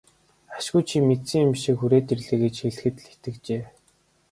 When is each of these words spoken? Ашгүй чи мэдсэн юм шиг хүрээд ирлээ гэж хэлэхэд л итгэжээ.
Ашгүй 0.57 0.83
чи 0.89 0.97
мэдсэн 1.07 1.41
юм 1.47 1.53
шиг 1.61 1.75
хүрээд 1.79 2.07
ирлээ 2.13 2.37
гэж 2.43 2.55
хэлэхэд 2.61 2.95
л 3.01 3.07
итгэжээ. 3.13 3.61